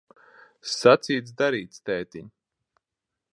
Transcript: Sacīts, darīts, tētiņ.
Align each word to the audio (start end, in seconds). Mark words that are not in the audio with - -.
Sacīts, 0.75 1.33
darīts, 1.43 1.83
tētiņ. 1.91 2.33